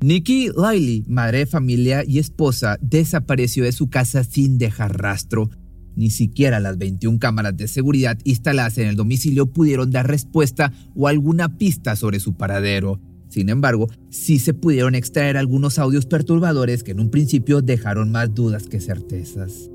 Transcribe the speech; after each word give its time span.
Nikki 0.00 0.50
Liley, 0.56 1.04
madre 1.06 1.38
de 1.38 1.46
familia 1.46 2.02
y 2.04 2.18
esposa, 2.18 2.78
desapareció 2.80 3.62
de 3.62 3.70
su 3.70 3.90
casa 3.90 4.24
sin 4.24 4.58
dejar 4.58 5.00
rastro. 5.00 5.48
Ni 5.94 6.10
siquiera 6.10 6.58
las 6.58 6.78
21 6.78 7.20
cámaras 7.20 7.56
de 7.56 7.68
seguridad 7.68 8.18
instaladas 8.24 8.76
en 8.78 8.88
el 8.88 8.96
domicilio 8.96 9.52
pudieron 9.52 9.92
dar 9.92 10.08
respuesta 10.08 10.72
o 10.96 11.06
alguna 11.06 11.58
pista 11.58 11.94
sobre 11.94 12.18
su 12.18 12.36
paradero. 12.36 13.00
Sin 13.36 13.50
embargo, 13.50 13.90
sí 14.08 14.38
se 14.38 14.54
pudieron 14.54 14.94
extraer 14.94 15.36
algunos 15.36 15.78
audios 15.78 16.06
perturbadores 16.06 16.82
que 16.82 16.92
en 16.92 17.00
un 17.00 17.10
principio 17.10 17.60
dejaron 17.60 18.10
más 18.10 18.34
dudas 18.34 18.66
que 18.66 18.80
certezas. 18.80 19.68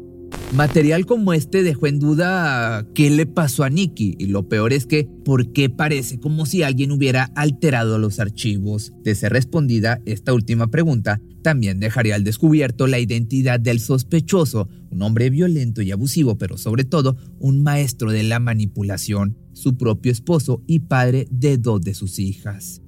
Material 0.56 1.06
como 1.06 1.32
este 1.32 1.62
dejó 1.62 1.86
en 1.86 2.00
duda 2.00 2.88
qué 2.96 3.12
le 3.12 3.28
pasó 3.28 3.64
a 3.64 3.70
Nicky 3.70 4.16
y 4.18 4.26
lo 4.26 4.50
peor 4.50 4.74
es 4.74 4.88
que 4.88 5.08
por 5.24 5.54
qué 5.54 5.70
parece 5.70 6.20
como 6.20 6.48
si 6.48 6.64
alguien 6.64 6.92
hubiera 6.92 7.26
alterado 7.36 8.00
los 8.00 8.20
archivos. 8.20 8.94
De 9.04 9.14
ser 9.14 9.32
respondida 9.32 10.02
esta 10.06 10.34
última 10.34 10.72
pregunta, 10.72 11.22
también 11.44 11.80
dejaría 11.80 12.16
al 12.16 12.24
descubierto 12.24 12.88
la 12.88 12.98
identidad 12.98 13.60
del 13.60 13.80
sospechoso, 13.80 14.70
un 14.90 15.04
hombre 15.04 15.30
violento 15.30 15.84
y 15.84 15.92
abusivo, 15.92 16.36
pero 16.36 16.58
sobre 16.58 16.84
todo 16.84 17.16
un 17.38 17.62
maestro 17.62 18.12
de 18.12 18.24
la 18.24 18.40
manipulación, 18.40 19.38
su 19.54 19.78
propio 19.78 20.12
esposo 20.12 20.64
y 20.66 20.80
padre 20.80 21.28
de 21.30 21.60
dos 21.60 21.82
de 21.82 21.94
sus 21.94 22.18
hijas. 22.18 22.81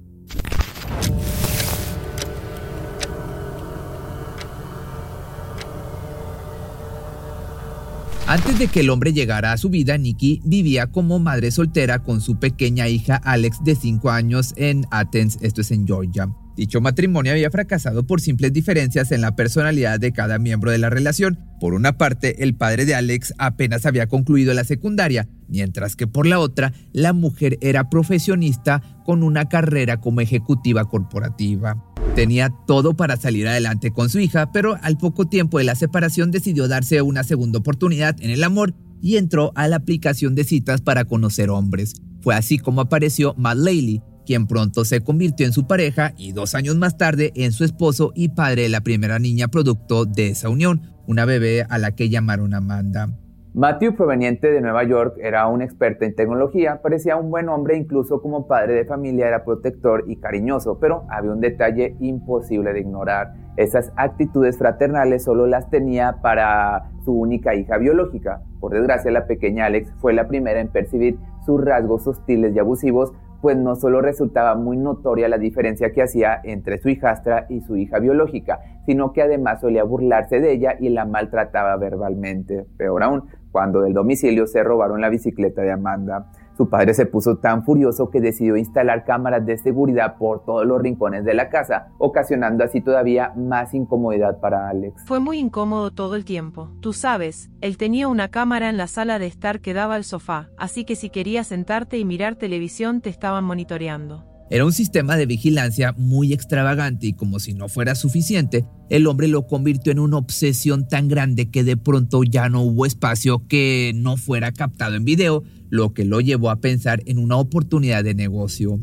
Antes 8.26 8.58
de 8.58 8.68
que 8.68 8.80
el 8.80 8.90
hombre 8.90 9.12
llegara 9.12 9.52
a 9.52 9.58
su 9.58 9.68
vida, 9.68 9.96
Nikki 9.96 10.40
vivía 10.44 10.88
como 10.88 11.20
madre 11.20 11.50
soltera 11.50 12.02
con 12.02 12.20
su 12.20 12.40
pequeña 12.40 12.88
hija 12.88 13.14
Alex 13.14 13.62
de 13.62 13.76
5 13.76 14.10
años 14.10 14.54
en 14.56 14.86
Athens, 14.90 15.38
esto 15.40 15.60
es 15.60 15.70
en 15.70 15.86
Georgia. 15.86 16.28
Dicho 16.56 16.80
matrimonio 16.80 17.32
había 17.32 17.50
fracasado 17.50 18.06
por 18.06 18.20
simples 18.20 18.52
diferencias 18.52 19.10
en 19.10 19.20
la 19.20 19.34
personalidad 19.34 19.98
de 19.98 20.12
cada 20.12 20.38
miembro 20.38 20.70
de 20.70 20.78
la 20.78 20.88
relación. 20.88 21.40
Por 21.60 21.74
una 21.74 21.98
parte, 21.98 22.44
el 22.44 22.54
padre 22.54 22.84
de 22.84 22.94
Alex 22.94 23.34
apenas 23.38 23.86
había 23.86 24.06
concluido 24.06 24.54
la 24.54 24.62
secundaria, 24.62 25.28
mientras 25.48 25.96
que 25.96 26.06
por 26.06 26.26
la 26.26 26.38
otra, 26.38 26.72
la 26.92 27.12
mujer 27.12 27.58
era 27.60 27.90
profesionista 27.90 28.82
con 29.04 29.24
una 29.24 29.48
carrera 29.48 30.00
como 30.00 30.20
ejecutiva 30.20 30.84
corporativa. 30.88 31.82
Tenía 32.14 32.54
todo 32.66 32.94
para 32.94 33.16
salir 33.16 33.48
adelante 33.48 33.90
con 33.90 34.08
su 34.08 34.20
hija, 34.20 34.52
pero 34.52 34.76
al 34.82 34.96
poco 34.96 35.26
tiempo 35.26 35.58
de 35.58 35.64
la 35.64 35.74
separación 35.74 36.30
decidió 36.30 36.68
darse 36.68 37.02
una 37.02 37.24
segunda 37.24 37.58
oportunidad 37.58 38.16
en 38.20 38.30
el 38.30 38.44
amor 38.44 38.74
y 39.02 39.16
entró 39.16 39.50
a 39.56 39.66
la 39.66 39.76
aplicación 39.76 40.36
de 40.36 40.44
citas 40.44 40.80
para 40.80 41.04
conocer 41.04 41.50
hombres. 41.50 41.94
Fue 42.20 42.34
así 42.34 42.58
como 42.58 42.80
apareció 42.80 43.34
Matt 43.36 43.58
Laley, 43.58 44.00
quien 44.24 44.46
pronto 44.46 44.84
se 44.84 45.00
convirtió 45.00 45.46
en 45.46 45.52
su 45.52 45.66
pareja 45.66 46.12
y 46.16 46.32
dos 46.32 46.54
años 46.54 46.76
más 46.76 46.96
tarde 46.96 47.32
en 47.34 47.52
su 47.52 47.64
esposo 47.64 48.12
y 48.14 48.30
padre 48.30 48.62
de 48.62 48.68
la 48.68 48.80
primera 48.80 49.18
niña 49.18 49.48
producto 49.48 50.04
de 50.04 50.28
esa 50.28 50.48
unión, 50.48 50.82
una 51.06 51.24
bebé 51.24 51.66
a 51.68 51.78
la 51.78 51.92
que 51.92 52.08
llamaron 52.08 52.54
Amanda. 52.54 53.08
Matthew, 53.56 53.94
proveniente 53.94 54.50
de 54.50 54.60
Nueva 54.60 54.82
York, 54.82 55.14
era 55.20 55.46
un 55.46 55.62
experto 55.62 56.04
en 56.04 56.16
tecnología, 56.16 56.82
parecía 56.82 57.14
un 57.14 57.30
buen 57.30 57.48
hombre, 57.48 57.76
incluso 57.76 58.20
como 58.20 58.48
padre 58.48 58.74
de 58.74 58.84
familia 58.84 59.28
era 59.28 59.44
protector 59.44 60.02
y 60.08 60.16
cariñoso, 60.16 60.80
pero 60.80 61.04
había 61.08 61.30
un 61.30 61.38
detalle 61.38 61.94
imposible 62.00 62.72
de 62.72 62.80
ignorar. 62.80 63.32
Esas 63.56 63.92
actitudes 63.94 64.58
fraternales 64.58 65.22
solo 65.22 65.46
las 65.46 65.70
tenía 65.70 66.16
para 66.20 66.90
su 67.04 67.12
única 67.12 67.54
hija 67.54 67.78
biológica. 67.78 68.42
Por 68.58 68.72
desgracia, 68.72 69.12
la 69.12 69.28
pequeña 69.28 69.66
Alex 69.66 69.92
fue 70.00 70.14
la 70.14 70.26
primera 70.26 70.58
en 70.58 70.66
percibir 70.66 71.16
sus 71.46 71.64
rasgos 71.64 72.08
hostiles 72.08 72.56
y 72.56 72.58
abusivos, 72.58 73.12
pues 73.44 73.58
no 73.58 73.76
solo 73.76 74.00
resultaba 74.00 74.54
muy 74.54 74.78
notoria 74.78 75.28
la 75.28 75.36
diferencia 75.36 75.92
que 75.92 76.00
hacía 76.00 76.40
entre 76.44 76.78
su 76.78 76.88
hijastra 76.88 77.44
y 77.50 77.60
su 77.60 77.76
hija 77.76 77.98
biológica, 77.98 78.60
sino 78.86 79.12
que 79.12 79.20
además 79.20 79.60
solía 79.60 79.84
burlarse 79.84 80.40
de 80.40 80.52
ella 80.52 80.76
y 80.80 80.88
la 80.88 81.04
maltrataba 81.04 81.76
verbalmente. 81.76 82.64
Peor 82.78 83.02
aún, 83.02 83.24
cuando 83.52 83.82
del 83.82 83.92
domicilio 83.92 84.46
se 84.46 84.62
robaron 84.62 85.02
la 85.02 85.10
bicicleta 85.10 85.60
de 85.60 85.72
Amanda. 85.72 86.30
Su 86.56 86.68
padre 86.68 86.94
se 86.94 87.06
puso 87.06 87.38
tan 87.38 87.64
furioso 87.64 88.10
que 88.10 88.20
decidió 88.20 88.56
instalar 88.56 89.04
cámaras 89.04 89.44
de 89.44 89.58
seguridad 89.58 90.16
por 90.18 90.44
todos 90.44 90.64
los 90.64 90.80
rincones 90.80 91.24
de 91.24 91.34
la 91.34 91.48
casa, 91.48 91.88
ocasionando 91.98 92.62
así 92.62 92.80
todavía 92.80 93.32
más 93.36 93.74
incomodidad 93.74 94.38
para 94.40 94.68
Alex. 94.68 95.02
Fue 95.06 95.18
muy 95.18 95.38
incómodo 95.38 95.90
todo 95.90 96.14
el 96.14 96.24
tiempo. 96.24 96.70
Tú 96.80 96.92
sabes, 96.92 97.50
él 97.60 97.76
tenía 97.76 98.08
una 98.08 98.28
cámara 98.28 98.68
en 98.68 98.76
la 98.76 98.86
sala 98.86 99.18
de 99.18 99.26
estar 99.26 99.60
que 99.60 99.74
daba 99.74 99.96
al 99.96 100.04
sofá, 100.04 100.50
así 100.56 100.84
que 100.84 100.96
si 100.96 101.10
querías 101.10 101.48
sentarte 101.48 101.98
y 101.98 102.04
mirar 102.04 102.36
televisión 102.36 103.00
te 103.00 103.10
estaban 103.10 103.44
monitoreando. 103.44 104.33
Era 104.54 104.66
un 104.66 104.72
sistema 104.72 105.16
de 105.16 105.26
vigilancia 105.26 105.96
muy 105.98 106.32
extravagante 106.32 107.08
y 107.08 107.12
como 107.12 107.40
si 107.40 107.54
no 107.54 107.68
fuera 107.68 107.96
suficiente, 107.96 108.64
el 108.88 109.08
hombre 109.08 109.26
lo 109.26 109.48
convirtió 109.48 109.90
en 109.90 109.98
una 109.98 110.16
obsesión 110.16 110.86
tan 110.86 111.08
grande 111.08 111.50
que 111.50 111.64
de 111.64 111.76
pronto 111.76 112.22
ya 112.22 112.48
no 112.48 112.62
hubo 112.62 112.86
espacio 112.86 113.44
que 113.48 113.90
no 113.96 114.16
fuera 114.16 114.52
captado 114.52 114.94
en 114.94 115.04
video, 115.04 115.42
lo 115.70 115.92
que 115.92 116.04
lo 116.04 116.20
llevó 116.20 116.50
a 116.50 116.60
pensar 116.60 117.02
en 117.06 117.18
una 117.18 117.36
oportunidad 117.36 118.04
de 118.04 118.14
negocio. 118.14 118.80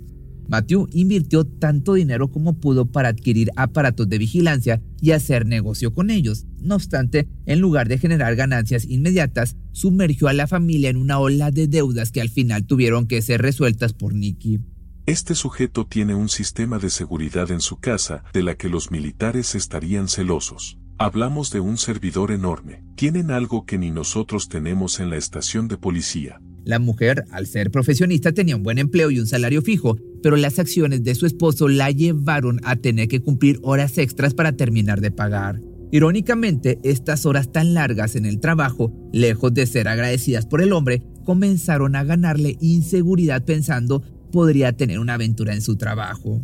Matthew 0.50 0.90
invirtió 0.92 1.46
tanto 1.46 1.94
dinero 1.94 2.30
como 2.30 2.60
pudo 2.60 2.92
para 2.92 3.08
adquirir 3.08 3.50
aparatos 3.56 4.10
de 4.10 4.18
vigilancia 4.18 4.82
y 5.00 5.12
hacer 5.12 5.46
negocio 5.46 5.94
con 5.94 6.10
ellos. 6.10 6.48
No 6.60 6.76
obstante, 6.76 7.30
en 7.46 7.62
lugar 7.62 7.88
de 7.88 7.98
generar 7.98 8.36
ganancias 8.36 8.84
inmediatas, 8.84 9.56
sumergió 9.72 10.28
a 10.28 10.34
la 10.34 10.48
familia 10.48 10.90
en 10.90 10.98
una 10.98 11.18
ola 11.18 11.50
de 11.50 11.70
deudas 11.70 12.12
que 12.12 12.20
al 12.20 12.28
final 12.28 12.66
tuvieron 12.66 13.08
que 13.08 13.22
ser 13.22 13.42
resueltas 13.42 13.94
por 13.94 14.14
Nicky. 14.14 14.60
Este 15.08 15.34
sujeto 15.34 15.88
tiene 15.88 16.14
un 16.14 16.30
sistema 16.30 16.78
de 16.78 16.92
seguridad 16.92 17.50
en 17.50 17.60
su 17.60 17.78
casa 17.78 18.24
de 18.34 18.44
la 18.44 18.54
que 18.54 18.70
los 18.70 18.92
militares 18.92 19.56
estarían 19.56 20.08
celosos. 20.08 20.78
Hablamos 21.00 21.50
de 21.50 21.60
un 21.60 21.80
servidor 21.80 22.32
enorme. 22.32 22.84
Tienen 22.96 23.32
algo 23.32 23.66
que 23.66 23.80
ni 23.80 23.90
nosotros 23.90 24.48
tenemos 24.48 25.00
en 25.00 25.10
la 25.10 25.18
estación 25.18 25.68
de 25.68 25.78
policía. 25.78 26.40
La 26.66 26.78
mujer, 26.78 27.26
al 27.32 27.48
ser 27.48 27.72
profesionista, 27.72 28.32
tenía 28.32 28.56
un 28.56 28.62
buen 28.62 28.78
empleo 28.78 29.10
y 29.10 29.20
un 29.20 29.26
salario 29.26 29.64
fijo, 29.64 29.98
pero 30.22 30.36
las 30.38 30.60
acciones 30.60 31.04
de 31.04 31.16
su 31.16 31.26
esposo 31.26 31.68
la 31.68 31.90
llevaron 31.90 32.60
a 32.64 32.76
tener 32.76 33.08
que 33.08 33.22
cumplir 33.22 33.60
horas 33.64 33.98
extras 33.98 34.36
para 34.36 34.52
terminar 34.52 35.02
de 35.02 35.10
pagar. 35.10 35.60
Irónicamente, 35.92 36.80
estas 36.84 37.26
horas 37.26 37.52
tan 37.52 37.74
largas 37.74 38.16
en 38.16 38.28
el 38.28 38.40
trabajo, 38.40 38.94
lejos 39.12 39.52
de 39.56 39.66
ser 39.66 39.88
agradecidas 39.88 40.46
por 40.46 40.62
el 40.62 40.74
hombre, 40.74 41.02
comenzaron 41.26 41.96
a 41.96 42.04
ganarle 42.04 42.58
inseguridad 42.62 43.44
pensando 43.44 44.04
podría 44.32 44.74
tener 44.74 45.00
una 45.00 45.16
aventura 45.16 45.54
en 45.54 45.62
su 45.62 45.76
trabajo. 45.76 46.42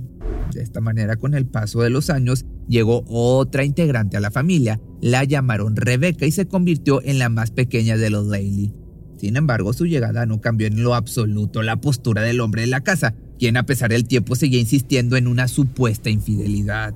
De 0.53 0.61
esta 0.61 0.81
manera, 0.81 1.15
con 1.15 1.33
el 1.33 1.45
paso 1.45 1.81
de 1.81 1.89
los 1.89 2.09
años, 2.09 2.45
llegó 2.67 3.03
otra 3.07 3.63
integrante 3.63 4.17
a 4.17 4.19
la 4.19 4.31
familia. 4.31 4.79
La 5.01 5.23
llamaron 5.23 5.75
Rebeca 5.75 6.25
y 6.25 6.31
se 6.31 6.47
convirtió 6.47 7.01
en 7.03 7.19
la 7.19 7.29
más 7.29 7.51
pequeña 7.51 7.97
de 7.97 8.09
los 8.09 8.27
Laley. 8.27 8.73
Sin 9.17 9.35
embargo, 9.35 9.73
su 9.73 9.85
llegada 9.85 10.25
no 10.25 10.41
cambió 10.41 10.67
en 10.67 10.83
lo 10.83 10.93
absoluto 10.93 11.63
la 11.63 11.81
postura 11.81 12.21
del 12.21 12.39
hombre 12.39 12.61
de 12.61 12.67
la 12.67 12.81
casa, 12.81 13.15
quien 13.39 13.57
a 13.57 13.65
pesar 13.65 13.89
del 13.89 14.05
tiempo 14.05 14.35
seguía 14.35 14.59
insistiendo 14.59 15.17
en 15.17 15.27
una 15.27 15.47
supuesta 15.47 16.09
infidelidad. 16.09 16.93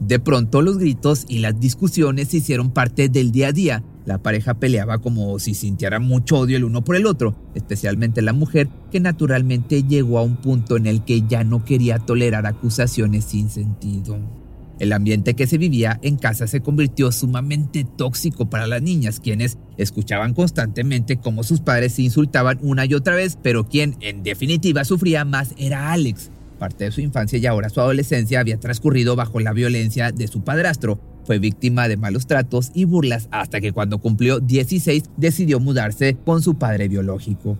De 0.00 0.18
pronto 0.18 0.62
los 0.62 0.78
gritos 0.78 1.24
y 1.28 1.38
las 1.38 1.58
discusiones 1.60 2.34
hicieron 2.34 2.72
parte 2.72 3.08
del 3.08 3.30
día 3.30 3.48
a 3.48 3.52
día. 3.52 3.84
La 4.04 4.18
pareja 4.18 4.54
peleaba 4.54 4.98
como 4.98 5.38
si 5.38 5.54
sintiera 5.54 6.00
mucho 6.00 6.38
odio 6.38 6.56
el 6.56 6.64
uno 6.64 6.82
por 6.82 6.96
el 6.96 7.06
otro, 7.06 7.36
especialmente 7.54 8.22
la 8.22 8.32
mujer, 8.32 8.68
que 8.90 8.98
naturalmente 8.98 9.84
llegó 9.84 10.18
a 10.18 10.22
un 10.22 10.36
punto 10.36 10.76
en 10.76 10.86
el 10.86 11.04
que 11.04 11.22
ya 11.28 11.44
no 11.44 11.64
quería 11.64 11.98
tolerar 11.98 12.46
acusaciones 12.46 13.24
sin 13.24 13.48
sentido. 13.48 14.18
El 14.80 14.92
ambiente 14.92 15.34
que 15.34 15.46
se 15.46 15.58
vivía 15.58 16.00
en 16.02 16.16
casa 16.16 16.48
se 16.48 16.60
convirtió 16.60 17.12
sumamente 17.12 17.84
tóxico 17.84 18.50
para 18.50 18.66
las 18.66 18.82
niñas, 18.82 19.20
quienes 19.20 19.56
escuchaban 19.76 20.34
constantemente 20.34 21.18
cómo 21.18 21.44
sus 21.44 21.60
padres 21.60 21.92
se 21.92 22.02
insultaban 22.02 22.58
una 22.62 22.84
y 22.84 22.94
otra 22.94 23.14
vez, 23.14 23.38
pero 23.40 23.68
quien 23.68 23.96
en 24.00 24.24
definitiva 24.24 24.84
sufría 24.84 25.24
más 25.24 25.54
era 25.56 25.92
Alex, 25.92 26.32
Parte 26.58 26.84
de 26.84 26.92
su 26.92 27.00
infancia 27.00 27.40
y 27.40 27.46
ahora 27.46 27.70
su 27.70 27.80
adolescencia 27.80 28.38
había 28.38 28.60
transcurrido 28.60 29.16
bajo 29.16 29.40
la 29.40 29.52
violencia 29.52 30.12
de 30.12 30.28
su 30.28 30.44
padrastro. 30.44 31.00
Fue 31.24 31.38
víctima 31.38 31.88
de 31.88 31.96
malos 31.96 32.26
tratos 32.26 32.70
y 32.74 32.84
burlas 32.84 33.28
hasta 33.30 33.60
que 33.60 33.72
cuando 33.72 33.98
cumplió 33.98 34.40
16 34.40 35.04
decidió 35.16 35.60
mudarse 35.60 36.16
con 36.24 36.42
su 36.42 36.56
padre 36.56 36.88
biológico. 36.88 37.56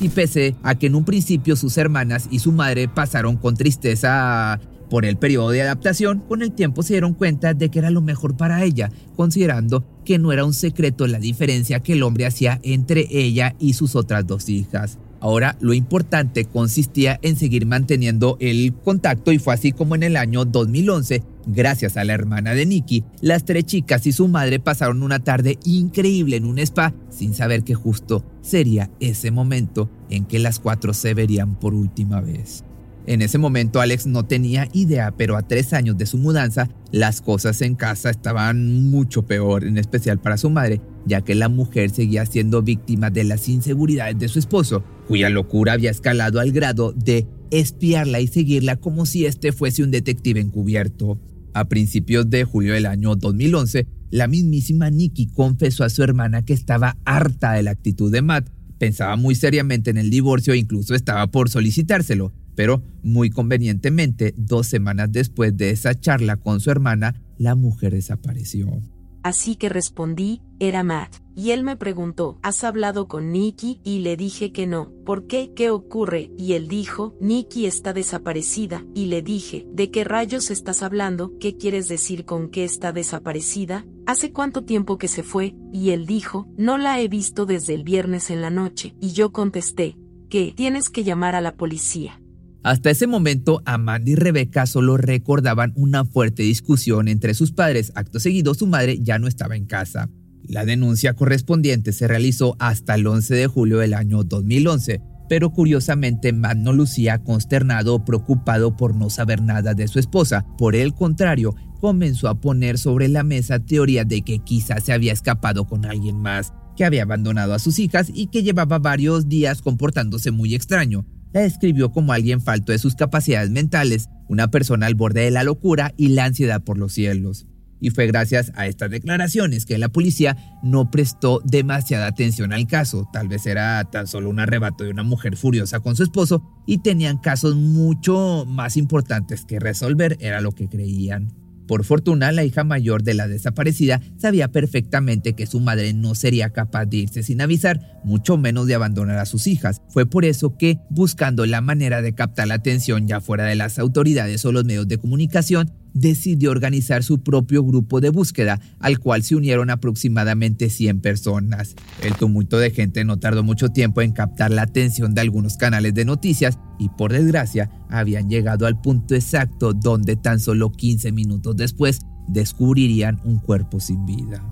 Y 0.00 0.08
pese 0.08 0.54
a 0.62 0.74
que 0.74 0.86
en 0.86 0.94
un 0.94 1.04
principio 1.04 1.56
sus 1.56 1.76
hermanas 1.78 2.28
y 2.30 2.38
su 2.38 2.52
madre 2.52 2.88
pasaron 2.88 3.36
con 3.36 3.56
tristeza 3.56 4.60
por 4.90 5.06
el 5.06 5.16
periodo 5.16 5.50
de 5.50 5.62
adaptación, 5.62 6.20
con 6.20 6.42
el 6.42 6.52
tiempo 6.52 6.82
se 6.82 6.92
dieron 6.94 7.14
cuenta 7.14 7.54
de 7.54 7.70
que 7.70 7.78
era 7.78 7.90
lo 7.90 8.02
mejor 8.02 8.36
para 8.36 8.62
ella, 8.62 8.90
considerando 9.16 9.84
que 10.04 10.18
no 10.18 10.32
era 10.32 10.44
un 10.44 10.52
secreto 10.52 11.06
la 11.06 11.18
diferencia 11.18 11.80
que 11.80 11.94
el 11.94 12.02
hombre 12.02 12.26
hacía 12.26 12.60
entre 12.62 13.06
ella 13.10 13.54
y 13.58 13.72
sus 13.72 13.96
otras 13.96 14.26
dos 14.26 14.50
hijas. 14.50 14.98
Ahora 15.22 15.56
lo 15.60 15.72
importante 15.72 16.46
consistía 16.46 17.20
en 17.22 17.36
seguir 17.36 17.64
manteniendo 17.64 18.36
el 18.40 18.74
contacto 18.74 19.30
y 19.30 19.38
fue 19.38 19.54
así 19.54 19.70
como 19.70 19.94
en 19.94 20.02
el 20.02 20.16
año 20.16 20.44
2011, 20.44 21.22
gracias 21.46 21.96
a 21.96 22.02
la 22.02 22.12
hermana 22.12 22.54
de 22.54 22.66
Nicky, 22.66 23.04
las 23.20 23.44
tres 23.44 23.66
chicas 23.66 24.04
y 24.08 24.10
su 24.10 24.26
madre 24.26 24.58
pasaron 24.58 25.00
una 25.04 25.20
tarde 25.20 25.60
increíble 25.64 26.34
en 26.34 26.44
un 26.44 26.58
spa 26.58 26.92
sin 27.08 27.34
saber 27.34 27.62
que 27.62 27.76
justo 27.76 28.24
sería 28.40 28.90
ese 28.98 29.30
momento 29.30 29.88
en 30.10 30.24
que 30.24 30.40
las 30.40 30.58
cuatro 30.58 30.92
se 30.92 31.14
verían 31.14 31.54
por 31.54 31.72
última 31.72 32.20
vez. 32.20 32.64
En 33.06 33.20
ese 33.20 33.38
momento 33.38 33.80
Alex 33.80 34.06
no 34.06 34.24
tenía 34.24 34.68
idea, 34.72 35.12
pero 35.16 35.36
a 35.36 35.42
tres 35.42 35.72
años 35.72 35.98
de 35.98 36.06
su 36.06 36.18
mudanza, 36.18 36.68
las 36.92 37.20
cosas 37.20 37.60
en 37.62 37.74
casa 37.74 38.10
estaban 38.10 38.90
mucho 38.90 39.22
peor, 39.22 39.64
en 39.64 39.76
especial 39.76 40.20
para 40.20 40.36
su 40.36 40.50
madre, 40.50 40.80
ya 41.04 41.22
que 41.22 41.34
la 41.34 41.48
mujer 41.48 41.90
seguía 41.90 42.24
siendo 42.26 42.62
víctima 42.62 43.10
de 43.10 43.24
las 43.24 43.48
inseguridades 43.48 44.18
de 44.18 44.28
su 44.28 44.38
esposo, 44.38 44.84
cuya 45.08 45.30
locura 45.30 45.72
había 45.72 45.90
escalado 45.90 46.38
al 46.38 46.52
grado 46.52 46.92
de 46.92 47.26
espiarla 47.50 48.20
y 48.20 48.28
seguirla 48.28 48.76
como 48.76 49.04
si 49.04 49.26
este 49.26 49.52
fuese 49.52 49.82
un 49.82 49.90
detective 49.90 50.40
encubierto. 50.40 51.18
A 51.54 51.68
principios 51.68 52.30
de 52.30 52.44
julio 52.44 52.74
del 52.74 52.86
año 52.86 53.16
2011, 53.16 53.86
la 54.10 54.28
mismísima 54.28 54.90
Nikki 54.90 55.26
confesó 55.26 55.84
a 55.84 55.90
su 55.90 56.02
hermana 56.02 56.44
que 56.44 56.52
estaba 56.52 56.96
harta 57.04 57.52
de 57.52 57.64
la 57.64 57.72
actitud 57.72 58.12
de 58.12 58.22
Matt, 58.22 58.48
pensaba 58.78 59.16
muy 59.16 59.34
seriamente 59.34 59.90
en 59.90 59.96
el 59.96 60.10
divorcio 60.10 60.54
e 60.54 60.58
incluso 60.58 60.94
estaba 60.94 61.28
por 61.28 61.48
solicitárselo. 61.48 62.32
Pero 62.54 62.82
muy 63.02 63.30
convenientemente, 63.30 64.34
dos 64.36 64.66
semanas 64.66 65.10
después 65.10 65.56
de 65.56 65.70
esa 65.70 65.98
charla 65.98 66.36
con 66.36 66.60
su 66.60 66.70
hermana, 66.70 67.20
la 67.38 67.54
mujer 67.54 67.92
desapareció. 67.92 68.80
Así 69.22 69.54
que 69.54 69.68
respondí, 69.68 70.40
era 70.58 70.82
Matt. 70.82 71.14
Y 71.34 71.52
él 71.52 71.62
me 71.62 71.76
preguntó, 71.76 72.38
¿has 72.42 72.64
hablado 72.64 73.06
con 73.06 73.30
Nikki? 73.30 73.80
Y 73.84 74.00
le 74.00 74.16
dije 74.16 74.52
que 74.52 74.66
no. 74.66 74.90
¿Por 75.06 75.26
qué? 75.26 75.52
¿Qué 75.54 75.70
ocurre? 75.70 76.30
Y 76.36 76.54
él 76.54 76.68
dijo, 76.68 77.16
Nikki 77.20 77.66
está 77.66 77.92
desaparecida. 77.92 78.84
Y 78.94 79.06
le 79.06 79.22
dije, 79.22 79.64
¿de 79.72 79.90
qué 79.90 80.04
rayos 80.04 80.50
estás 80.50 80.82
hablando? 80.82 81.38
¿Qué 81.38 81.56
quieres 81.56 81.88
decir 81.88 82.24
con 82.24 82.50
que 82.50 82.64
está 82.64 82.92
desaparecida? 82.92 83.86
¿Hace 84.06 84.32
cuánto 84.32 84.64
tiempo 84.64 84.98
que 84.98 85.08
se 85.08 85.22
fue? 85.22 85.54
Y 85.72 85.90
él 85.90 86.04
dijo, 86.04 86.48
no 86.56 86.76
la 86.76 87.00
he 87.00 87.08
visto 87.08 87.46
desde 87.46 87.74
el 87.74 87.84
viernes 87.84 88.28
en 88.30 88.42
la 88.42 88.50
noche. 88.50 88.94
Y 89.00 89.12
yo 89.12 89.32
contesté, 89.32 89.96
que 90.28 90.52
tienes 90.54 90.88
que 90.88 91.04
llamar 91.04 91.34
a 91.34 91.40
la 91.40 91.56
policía. 91.56 92.21
Hasta 92.62 92.90
ese 92.90 93.08
momento, 93.08 93.60
Amanda 93.64 94.08
y 94.08 94.14
Rebeca 94.14 94.66
solo 94.66 94.96
recordaban 94.96 95.72
una 95.74 96.04
fuerte 96.04 96.44
discusión 96.44 97.08
entre 97.08 97.34
sus 97.34 97.50
padres. 97.50 97.90
Acto 97.96 98.20
seguido, 98.20 98.54
su 98.54 98.68
madre 98.68 98.98
ya 99.00 99.18
no 99.18 99.26
estaba 99.26 99.56
en 99.56 99.66
casa. 99.66 100.08
La 100.44 100.64
denuncia 100.64 101.14
correspondiente 101.14 101.92
se 101.92 102.06
realizó 102.06 102.56
hasta 102.60 102.94
el 102.94 103.06
11 103.06 103.34
de 103.34 103.46
julio 103.48 103.78
del 103.78 103.94
año 103.94 104.22
2011, 104.22 105.00
pero 105.28 105.50
curiosamente 105.50 106.32
Matt 106.32 106.58
no 106.58 106.72
lucía 106.72 107.18
consternado 107.18 107.96
o 107.96 108.04
preocupado 108.04 108.76
por 108.76 108.94
no 108.94 109.10
saber 109.10 109.42
nada 109.42 109.74
de 109.74 109.88
su 109.88 109.98
esposa. 109.98 110.46
Por 110.56 110.76
el 110.76 110.94
contrario, 110.94 111.56
comenzó 111.80 112.28
a 112.28 112.40
poner 112.40 112.78
sobre 112.78 113.08
la 113.08 113.24
mesa 113.24 113.58
teoría 113.58 114.04
de 114.04 114.22
que 114.22 114.38
quizás 114.38 114.84
se 114.84 114.92
había 114.92 115.12
escapado 115.12 115.66
con 115.66 115.84
alguien 115.84 116.18
más, 116.18 116.52
que 116.76 116.84
había 116.84 117.02
abandonado 117.02 117.54
a 117.54 117.58
sus 117.58 117.80
hijas 117.80 118.08
y 118.14 118.28
que 118.28 118.44
llevaba 118.44 118.78
varios 118.78 119.28
días 119.28 119.62
comportándose 119.62 120.30
muy 120.30 120.54
extraño 120.54 121.04
la 121.32 121.40
describió 121.40 121.90
como 121.90 122.12
alguien 122.12 122.40
falto 122.40 122.72
de 122.72 122.78
sus 122.78 122.94
capacidades 122.94 123.50
mentales, 123.50 124.08
una 124.28 124.48
persona 124.48 124.86
al 124.86 124.94
borde 124.94 125.22
de 125.22 125.30
la 125.30 125.44
locura 125.44 125.92
y 125.96 126.08
la 126.08 126.24
ansiedad 126.24 126.62
por 126.62 126.78
los 126.78 126.92
cielos. 126.92 127.46
Y 127.80 127.90
fue 127.90 128.06
gracias 128.06 128.52
a 128.54 128.68
estas 128.68 128.90
declaraciones 128.90 129.66
que 129.66 129.76
la 129.76 129.88
policía 129.88 130.36
no 130.62 130.92
prestó 130.92 131.40
demasiada 131.44 132.06
atención 132.06 132.52
al 132.52 132.68
caso. 132.68 133.08
Tal 133.12 133.26
vez 133.26 133.44
era 133.44 133.82
tan 133.90 134.06
solo 134.06 134.30
un 134.30 134.38
arrebato 134.38 134.84
de 134.84 134.90
una 134.90 135.02
mujer 135.02 135.36
furiosa 135.36 135.80
con 135.80 135.96
su 135.96 136.04
esposo 136.04 136.44
y 136.64 136.78
tenían 136.78 137.18
casos 137.18 137.56
mucho 137.56 138.44
más 138.46 138.76
importantes 138.76 139.44
que 139.44 139.58
resolver, 139.58 140.16
era 140.20 140.40
lo 140.40 140.52
que 140.52 140.68
creían. 140.68 141.41
Por 141.66 141.84
fortuna, 141.84 142.32
la 142.32 142.44
hija 142.44 142.64
mayor 142.64 143.02
de 143.02 143.14
la 143.14 143.28
desaparecida 143.28 144.00
sabía 144.18 144.48
perfectamente 144.48 145.34
que 145.34 145.46
su 145.46 145.60
madre 145.60 145.92
no 145.92 146.14
sería 146.14 146.50
capaz 146.50 146.86
de 146.86 146.98
irse 146.98 147.22
sin 147.22 147.40
avisar, 147.40 148.00
mucho 148.04 148.36
menos 148.36 148.66
de 148.66 148.74
abandonar 148.74 149.18
a 149.18 149.26
sus 149.26 149.46
hijas. 149.46 149.80
Fue 149.88 150.06
por 150.06 150.24
eso 150.24 150.56
que, 150.56 150.78
buscando 150.90 151.46
la 151.46 151.60
manera 151.60 152.02
de 152.02 152.14
captar 152.14 152.48
la 152.48 152.54
atención 152.54 153.06
ya 153.06 153.20
fuera 153.20 153.44
de 153.44 153.54
las 153.54 153.78
autoridades 153.78 154.44
o 154.44 154.52
los 154.52 154.64
medios 154.64 154.88
de 154.88 154.98
comunicación, 154.98 155.72
decidió 155.94 156.50
organizar 156.50 157.02
su 157.02 157.22
propio 157.22 157.62
grupo 157.64 158.00
de 158.00 158.10
búsqueda, 158.10 158.60
al 158.80 158.98
cual 158.98 159.22
se 159.22 159.36
unieron 159.36 159.70
aproximadamente 159.70 160.70
100 160.70 161.00
personas. 161.00 161.74
El 162.02 162.14
tumulto 162.14 162.58
de 162.58 162.70
gente 162.70 163.04
no 163.04 163.18
tardó 163.18 163.42
mucho 163.42 163.68
tiempo 163.68 164.02
en 164.02 164.12
captar 164.12 164.50
la 164.50 164.62
atención 164.62 165.14
de 165.14 165.20
algunos 165.20 165.56
canales 165.56 165.94
de 165.94 166.04
noticias 166.04 166.58
y 166.78 166.88
por 166.90 167.12
desgracia 167.12 167.70
habían 167.88 168.28
llegado 168.28 168.66
al 168.66 168.80
punto 168.80 169.14
exacto 169.14 169.72
donde 169.72 170.16
tan 170.16 170.40
solo 170.40 170.72
15 170.72 171.12
minutos 171.12 171.56
después 171.56 172.00
descubrirían 172.28 173.20
un 173.24 173.38
cuerpo 173.38 173.80
sin 173.80 174.04
vida. 174.06 174.42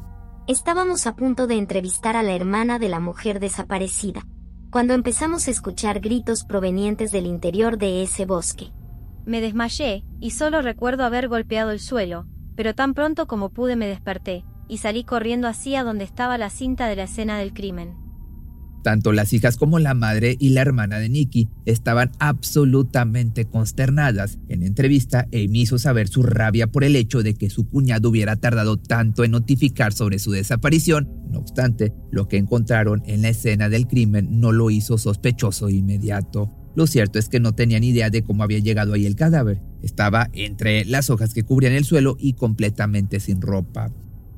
Estábamos 0.47 1.07
a 1.07 1.15
punto 1.15 1.47
de 1.47 1.57
entrevistar 1.57 2.17
a 2.17 2.23
la 2.23 2.35
hermana 2.35 2.79
de 2.79 2.89
la 2.89 2.99
mujer 2.99 3.39
desaparecida, 3.39 4.27
cuando 4.71 4.95
empezamos 4.95 5.47
a 5.47 5.51
escuchar 5.51 6.01
gritos 6.01 6.45
provenientes 6.45 7.13
del 7.13 7.27
interior 7.27 7.79
de 7.79 8.03
ese 8.03 8.27
bosque. 8.27 8.73
Me 9.31 9.41
desmayé, 9.41 10.03
y 10.19 10.33
solo 10.33 10.61
recuerdo 10.61 11.05
haber 11.05 11.29
golpeado 11.29 11.71
el 11.71 11.79
suelo, 11.79 12.27
pero 12.57 12.75
tan 12.75 12.95
pronto 12.95 13.29
como 13.29 13.51
pude 13.51 13.77
me 13.77 13.87
desperté, 13.87 14.45
y 14.67 14.79
salí 14.79 15.05
corriendo 15.05 15.47
hacia 15.47 15.85
donde 15.85 16.03
estaba 16.03 16.37
la 16.37 16.51
cinta 16.51 16.89
de 16.89 16.97
la 16.97 17.05
escena 17.05 17.39
del 17.39 17.53
crimen. 17.53 17.95
Tanto 18.83 19.13
las 19.13 19.33
hijas 19.33 19.57
como 19.57 19.79
la 19.79 19.95
madre 19.95 20.35
y 20.41 20.49
la 20.49 20.63
hermana 20.63 20.99
de 20.99 21.09
Nicky 21.09 21.49
estaban 21.65 22.11
absolutamente 22.19 23.45
consternadas. 23.45 24.41
En 24.49 24.65
entrevista, 24.65 25.29
Amy 25.33 25.61
hizo 25.61 25.79
saber 25.79 26.09
su 26.09 26.25
rabia 26.25 26.67
por 26.67 26.83
el 26.83 26.97
hecho 26.97 27.23
de 27.23 27.35
que 27.35 27.51
su 27.51 27.69
cuñado 27.69 28.09
hubiera 28.09 28.35
tardado 28.35 28.79
tanto 28.79 29.23
en 29.23 29.31
notificar 29.31 29.93
sobre 29.93 30.19
su 30.19 30.33
desaparición. 30.33 31.09
No 31.31 31.39
obstante, 31.39 31.93
lo 32.11 32.27
que 32.27 32.37
encontraron 32.37 33.01
en 33.07 33.23
la 33.23 33.29
escena 33.29 33.69
del 33.69 33.87
crimen 33.87 34.41
no 34.41 34.51
lo 34.51 34.71
hizo 34.71 34.99
sospechoso 34.99 35.71
inmediato. 35.71 36.60
Lo 36.75 36.87
cierto 36.87 37.19
es 37.19 37.29
que 37.29 37.41
no 37.41 37.53
tenían 37.53 37.85
idea 37.85 38.11
de 38.11 38.23
cómo 38.23 38.43
había 38.43 38.59
llegado 38.59 38.95
ahí 38.95 39.07
el 39.07 39.17
cadáver. 39.17 39.61
Estaba 39.83 40.29
entre 40.33 40.85
las 40.85 41.11
hojas 41.11 41.35
que 41.35 41.43
cubrían 41.43 41.73
el 41.73 41.85
suelo 41.85 42.17
y 42.19 42.35
completamente 42.35 43.19
sin 43.21 43.41
ropa. 43.41 43.91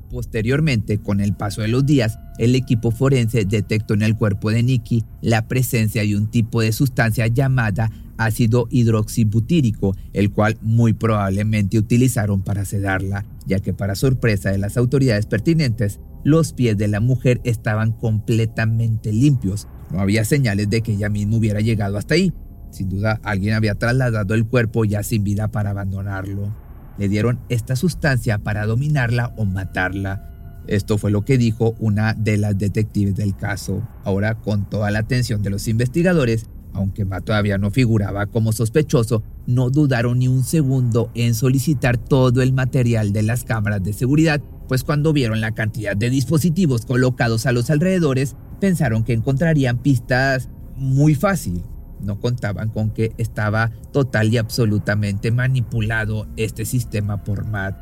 Posteriormente, 0.09 0.99
con 0.99 1.21
el 1.21 1.35
paso 1.35 1.61
de 1.61 1.67
los 1.67 1.85
días, 1.85 2.19
el 2.37 2.55
equipo 2.55 2.91
forense 2.91 3.45
detectó 3.45 3.93
en 3.93 4.03
el 4.03 4.15
cuerpo 4.15 4.51
de 4.51 4.61
Nikki 4.61 5.03
la 5.21 5.47
presencia 5.47 6.03
de 6.03 6.15
un 6.15 6.29
tipo 6.29 6.61
de 6.61 6.71
sustancia 6.71 7.27
llamada 7.27 7.89
ácido 8.17 8.67
hidroxibutírico, 8.69 9.95
el 10.13 10.31
cual 10.31 10.57
muy 10.61 10.93
probablemente 10.93 11.79
utilizaron 11.79 12.41
para 12.43 12.65
sedarla, 12.65 13.25
ya 13.47 13.59
que 13.59 13.73
para 13.73 13.95
sorpresa 13.95 14.51
de 14.51 14.57
las 14.57 14.77
autoridades 14.77 15.25
pertinentes, 15.25 15.99
los 16.23 16.53
pies 16.53 16.77
de 16.77 16.87
la 16.87 16.99
mujer 16.99 17.41
estaban 17.43 17.91
completamente 17.91 19.11
limpios, 19.11 19.67
no 19.93 20.01
había 20.01 20.25
señales 20.25 20.69
de 20.69 20.81
que 20.81 20.93
ella 20.93 21.09
misma 21.09 21.37
hubiera 21.37 21.61
llegado 21.61 21.97
hasta 21.97 22.15
ahí. 22.15 22.33
Sin 22.71 22.89
duda, 22.89 23.21
alguien 23.23 23.53
había 23.53 23.75
trasladado 23.75 24.33
el 24.33 24.47
cuerpo 24.47 24.83
ya 24.83 25.03
sin 25.03 25.23
vida 25.23 25.49
para 25.49 25.69
abandonarlo. 25.69 26.53
Le 26.97 27.07
dieron 27.07 27.39
esta 27.49 27.75
sustancia 27.75 28.39
para 28.39 28.65
dominarla 28.65 29.33
o 29.37 29.45
matarla. 29.45 30.29
Esto 30.65 30.97
fue 30.97 31.11
lo 31.11 31.23
que 31.23 31.37
dijo 31.37 31.75
una 31.79 32.13
de 32.13 32.37
las 32.37 32.57
detectives 32.57 33.15
del 33.15 33.35
caso. 33.35 33.87
Ahora, 34.03 34.35
con 34.35 34.67
toda 34.67 34.89
la 34.89 34.99
atención 34.99 35.43
de 35.43 35.51
los 35.51 35.67
investigadores, 35.67 36.47
aunque 36.73 37.05
Matt 37.05 37.25
todavía 37.25 37.59
no 37.59 37.69
figuraba 37.69 38.25
como 38.25 38.51
sospechoso, 38.51 39.23
no 39.45 39.69
dudaron 39.69 40.19
ni 40.19 40.27
un 40.27 40.43
segundo 40.43 41.11
en 41.13 41.35
solicitar 41.35 41.97
todo 41.97 42.41
el 42.41 42.53
material 42.53 43.13
de 43.13 43.21
las 43.21 43.43
cámaras 43.43 43.83
de 43.83 43.93
seguridad, 43.93 44.41
pues 44.67 44.83
cuando 44.83 45.13
vieron 45.13 45.41
la 45.41 45.53
cantidad 45.53 45.95
de 45.95 46.09
dispositivos 46.09 46.85
colocados 46.85 47.45
a 47.45 47.51
los 47.51 47.69
alrededores, 47.69 48.35
pensaron 48.63 49.03
que 49.03 49.11
encontrarían 49.11 49.79
pistas 49.79 50.47
muy 50.77 51.15
fácil. 51.15 51.61
No 51.99 52.21
contaban 52.21 52.69
con 52.69 52.91
que 52.91 53.11
estaba 53.17 53.71
total 53.91 54.33
y 54.33 54.37
absolutamente 54.37 55.31
manipulado 55.31 56.27
este 56.37 56.63
sistema 56.63 57.25
por 57.25 57.45
Matt. 57.45 57.75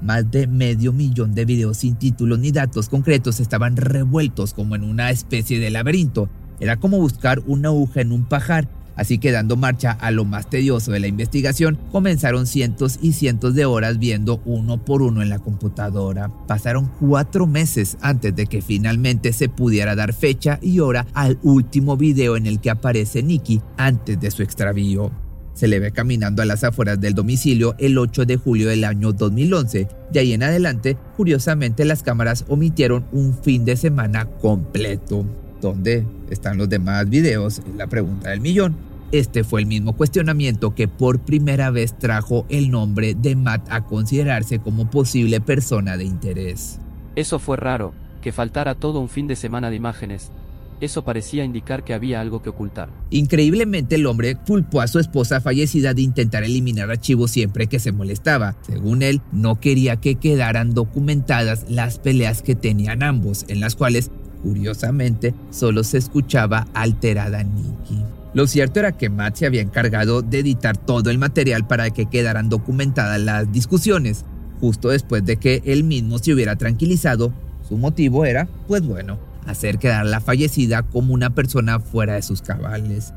Más 0.00 0.30
de 0.30 0.46
medio 0.46 0.92
millón 0.92 1.34
de 1.34 1.44
videos 1.44 1.78
sin 1.78 1.96
títulos 1.96 2.38
ni 2.38 2.52
datos 2.52 2.88
concretos 2.88 3.40
estaban 3.40 3.76
revueltos 3.76 4.54
como 4.54 4.76
en 4.76 4.84
una 4.84 5.10
especie 5.10 5.58
de 5.58 5.70
laberinto. 5.70 6.28
Era 6.60 6.76
como 6.76 6.98
buscar 6.98 7.42
una 7.48 7.70
aguja 7.70 8.00
en 8.00 8.12
un 8.12 8.24
pajar 8.24 8.68
Así 8.96 9.18
que 9.18 9.32
dando 9.32 9.56
marcha 9.56 9.92
a 9.92 10.10
lo 10.10 10.24
más 10.24 10.48
tedioso 10.48 10.92
de 10.92 11.00
la 11.00 11.06
investigación, 11.06 11.78
comenzaron 11.90 12.46
cientos 12.46 12.98
y 13.00 13.12
cientos 13.12 13.54
de 13.54 13.64
horas 13.64 13.98
viendo 13.98 14.42
uno 14.44 14.84
por 14.84 15.02
uno 15.02 15.22
en 15.22 15.28
la 15.28 15.38
computadora. 15.38 16.30
Pasaron 16.46 16.90
cuatro 17.00 17.46
meses 17.46 17.96
antes 18.00 18.34
de 18.34 18.46
que 18.46 18.62
finalmente 18.62 19.32
se 19.32 19.48
pudiera 19.48 19.94
dar 19.94 20.12
fecha 20.12 20.58
y 20.62 20.80
hora 20.80 21.06
al 21.14 21.38
último 21.42 21.96
video 21.96 22.36
en 22.36 22.46
el 22.46 22.60
que 22.60 22.70
aparece 22.70 23.22
Nicky 23.22 23.60
antes 23.76 24.20
de 24.20 24.30
su 24.30 24.42
extravío. 24.42 25.10
Se 25.54 25.68
le 25.68 25.80
ve 25.80 25.92
caminando 25.92 26.42
a 26.42 26.46
las 26.46 26.64
afueras 26.64 27.00
del 27.00 27.14
domicilio 27.14 27.74
el 27.78 27.98
8 27.98 28.24
de 28.24 28.36
julio 28.36 28.68
del 28.68 28.84
año 28.84 29.12
2011. 29.12 29.86
De 30.10 30.20
ahí 30.20 30.32
en 30.32 30.42
adelante, 30.42 30.96
curiosamente 31.16 31.84
las 31.84 32.02
cámaras 32.02 32.44
omitieron 32.48 33.04
un 33.12 33.36
fin 33.42 33.64
de 33.64 33.76
semana 33.76 34.24
completo. 34.24 35.26
¿Dónde 35.62 36.04
están 36.28 36.58
los 36.58 36.68
demás 36.68 37.08
videos? 37.08 37.62
La 37.76 37.86
pregunta 37.86 38.30
del 38.30 38.40
millón. 38.40 38.74
Este 39.12 39.44
fue 39.44 39.60
el 39.60 39.66
mismo 39.66 39.92
cuestionamiento 39.96 40.74
que 40.74 40.88
por 40.88 41.20
primera 41.20 41.70
vez 41.70 41.96
trajo 41.96 42.44
el 42.48 42.70
nombre 42.70 43.14
de 43.14 43.36
Matt 43.36 43.68
a 43.70 43.84
considerarse 43.84 44.58
como 44.58 44.90
posible 44.90 45.40
persona 45.40 45.96
de 45.96 46.04
interés. 46.04 46.80
Eso 47.14 47.38
fue 47.38 47.56
raro, 47.56 47.94
que 48.22 48.32
faltara 48.32 48.74
todo 48.74 48.98
un 48.98 49.08
fin 49.08 49.28
de 49.28 49.36
semana 49.36 49.70
de 49.70 49.76
imágenes. 49.76 50.32
Eso 50.80 51.04
parecía 51.04 51.44
indicar 51.44 51.84
que 51.84 51.94
había 51.94 52.20
algo 52.20 52.42
que 52.42 52.48
ocultar. 52.48 52.88
Increíblemente 53.10 53.94
el 53.94 54.06
hombre 54.06 54.34
culpó 54.34 54.80
a 54.80 54.88
su 54.88 54.98
esposa 54.98 55.40
fallecida 55.40 55.94
de 55.94 56.02
intentar 56.02 56.42
eliminar 56.42 56.90
archivos 56.90 57.30
siempre 57.30 57.68
que 57.68 57.78
se 57.78 57.92
molestaba. 57.92 58.56
Según 58.62 59.02
él, 59.02 59.20
no 59.30 59.60
quería 59.60 60.00
que 60.00 60.16
quedaran 60.16 60.74
documentadas 60.74 61.66
las 61.68 62.00
peleas 62.00 62.42
que 62.42 62.56
tenían 62.56 63.04
ambos, 63.04 63.44
en 63.46 63.60
las 63.60 63.76
cuales, 63.76 64.10
curiosamente, 64.42 65.34
solo 65.50 65.84
se 65.84 65.98
escuchaba 65.98 66.66
alterada 66.74 67.42
Nikki. 67.42 68.02
Lo 68.34 68.46
cierto 68.46 68.80
era 68.80 68.92
que 68.92 69.10
Matt 69.10 69.36
se 69.36 69.46
había 69.46 69.60
encargado 69.60 70.22
de 70.22 70.38
editar 70.38 70.76
todo 70.76 71.10
el 71.10 71.18
material 71.18 71.66
para 71.66 71.90
que 71.90 72.06
quedaran 72.06 72.48
documentadas 72.48 73.20
las 73.20 73.52
discusiones. 73.52 74.24
Justo 74.60 74.88
después 74.88 75.24
de 75.24 75.36
que 75.36 75.62
él 75.66 75.84
mismo 75.84 76.18
se 76.18 76.32
hubiera 76.32 76.56
tranquilizado, 76.56 77.32
su 77.68 77.76
motivo 77.76 78.24
era, 78.24 78.48
pues 78.68 78.82
bueno, 78.82 79.18
hacer 79.46 79.78
quedar 79.78 80.06
la 80.06 80.20
fallecida 80.20 80.82
como 80.82 81.12
una 81.12 81.34
persona 81.34 81.80
fuera 81.80 82.14
de 82.14 82.22
sus 82.22 82.42
cabales. 82.42 83.12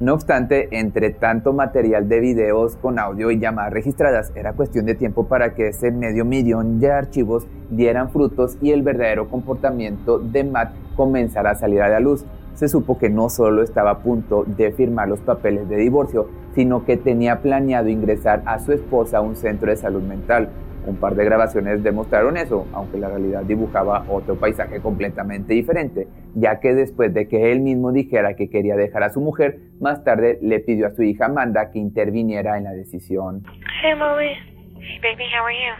No 0.00 0.14
obstante, 0.14 0.68
entre 0.70 1.10
tanto 1.10 1.52
material 1.52 2.08
de 2.08 2.20
videos 2.20 2.76
con 2.76 2.98
audio 2.98 3.30
y 3.30 3.38
llamadas 3.38 3.74
registradas, 3.74 4.32
era 4.34 4.54
cuestión 4.54 4.86
de 4.86 4.94
tiempo 4.94 5.28
para 5.28 5.52
que 5.52 5.68
ese 5.68 5.90
medio 5.90 6.24
millón 6.24 6.80
de 6.80 6.90
archivos 6.90 7.46
dieran 7.68 8.10
frutos 8.10 8.56
y 8.62 8.70
el 8.70 8.80
verdadero 8.80 9.28
comportamiento 9.28 10.18
de 10.18 10.44
Matt 10.44 10.72
comenzara 10.96 11.50
a 11.50 11.54
salir 11.54 11.82
a 11.82 11.90
la 11.90 12.00
luz. 12.00 12.24
Se 12.54 12.66
supo 12.66 12.96
que 12.96 13.10
no 13.10 13.28
solo 13.28 13.62
estaba 13.62 13.90
a 13.90 13.98
punto 13.98 14.44
de 14.46 14.72
firmar 14.72 15.06
los 15.06 15.20
papeles 15.20 15.68
de 15.68 15.76
divorcio, 15.76 16.28
sino 16.54 16.86
que 16.86 16.96
tenía 16.96 17.42
planeado 17.42 17.90
ingresar 17.90 18.42
a 18.46 18.58
su 18.58 18.72
esposa 18.72 19.18
a 19.18 19.20
un 19.20 19.36
centro 19.36 19.68
de 19.68 19.76
salud 19.76 20.02
mental, 20.02 20.48
un 20.86 20.96
par 20.96 21.14
de 21.14 21.24
grabaciones 21.24 21.82
demostraron 21.82 22.36
eso, 22.36 22.66
aunque 22.72 22.98
la 22.98 23.08
realidad 23.08 23.42
dibujaba 23.42 24.04
otro 24.08 24.36
paisaje 24.36 24.80
completamente 24.80 25.54
diferente, 25.54 26.08
ya 26.34 26.60
que 26.60 26.74
después 26.74 27.12
de 27.12 27.28
que 27.28 27.52
él 27.52 27.60
mismo 27.60 27.92
dijera 27.92 28.34
que 28.34 28.48
quería 28.50 28.76
dejar 28.76 29.02
a 29.02 29.10
su 29.10 29.20
mujer, 29.20 29.58
más 29.80 30.02
tarde 30.04 30.38
le 30.42 30.60
pidió 30.60 30.86
a 30.86 30.90
su 30.90 31.02
hija 31.02 31.26
Amanda 31.26 31.70
que 31.70 31.78
interviniera 31.78 32.56
en 32.56 32.64
la 32.64 32.72
decisión. 32.72 33.42
Hey, 33.82 33.94
mommy. 33.94 34.34
Hey, 34.76 34.98
baby, 35.02 35.24
how 35.32 35.44
are 35.44 35.54
you? 35.54 35.74